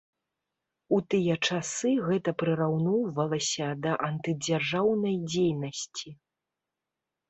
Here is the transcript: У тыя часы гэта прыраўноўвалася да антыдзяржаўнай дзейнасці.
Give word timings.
У 0.95 0.97
тыя 1.13 1.35
часы 1.49 1.91
гэта 2.07 2.29
прыраўноўвалася 2.43 3.67
да 3.85 3.91
антыдзяржаўнай 4.11 5.15
дзейнасці. 5.31 6.21